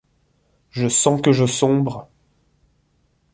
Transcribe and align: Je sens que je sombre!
Je 0.71 0.87
sens 0.87 1.21
que 1.21 1.31
je 1.31 1.45
sombre! 1.45 2.09